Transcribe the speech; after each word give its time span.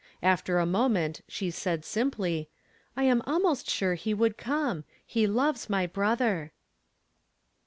After 0.23 0.57
a 0.57 0.65
moment 0.65 1.21
she 1.27 1.51
said 1.51 1.85
simply," 1.85 2.49
I 2.97 3.03
am 3.03 3.21
almost 3.27 3.69
sure 3.69 3.93
he 3.93 4.15
would 4.15 4.35
come. 4.35 4.83
He 5.05 5.27
loves 5.27 5.69
my 5.69 5.85
brother." 5.85 6.53